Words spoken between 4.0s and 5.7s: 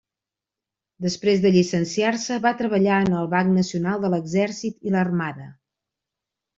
de l'Exèrcit i l'Armada.